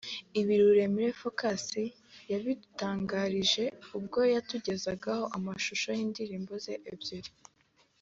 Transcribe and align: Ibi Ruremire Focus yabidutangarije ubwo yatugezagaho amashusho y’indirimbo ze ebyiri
Ibi 0.39 0.53
Ruremire 0.61 1.11
Focus 1.21 1.65
yabidutangarije 2.31 3.63
ubwo 3.97 4.19
yatugezagaho 4.33 5.25
amashusho 5.37 5.89
y’indirimbo 5.97 6.53
ze 6.65 6.75
ebyiri 6.93 7.31